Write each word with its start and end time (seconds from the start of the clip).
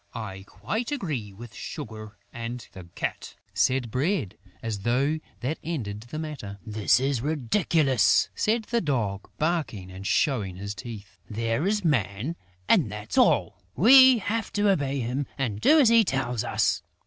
"I 0.15 0.45
quite 0.47 0.91
agree 0.91 1.31
with 1.31 1.53
Sugar 1.53 2.17
and 2.33 2.67
the 2.71 2.85
Cat," 2.95 3.35
said 3.53 3.91
Bread, 3.91 4.35
as 4.63 4.79
though 4.79 5.19
that 5.41 5.59
ended 5.63 6.01
the 6.09 6.17
matter. 6.17 6.57
"This 6.65 6.99
is 6.99 7.21
ridiculous!" 7.21 8.27
said 8.33 8.63
the 8.63 8.81
Dog, 8.81 9.29
barking 9.37 9.91
and 9.91 10.07
showing 10.07 10.55
his 10.55 10.73
teeth. 10.73 11.19
"There 11.29 11.67
is 11.67 11.85
Man 11.85 12.35
and 12.67 12.91
that's 12.91 13.15
all!... 13.15 13.61
We 13.75 14.17
have 14.17 14.51
to 14.53 14.71
obey 14.71 15.01
him 15.01 15.27
and 15.37 15.61
do 15.61 15.79
as 15.79 15.89
he 15.89 16.03
tells 16.03 16.43
us!... 16.43 16.81